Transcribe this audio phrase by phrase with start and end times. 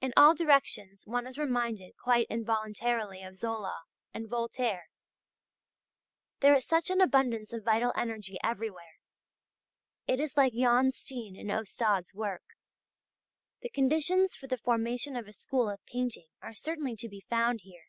[0.00, 4.88] In all directions one is reminded quite involuntarily of Zola and Voltaire.
[6.40, 8.96] There is such an abundance of vital energy everywhere.
[10.08, 12.42] It is like Jan Steen and Ostade's work.
[13.60, 17.60] The conditions for the formation of a school of painting are certainly to be found
[17.62, 17.86] here.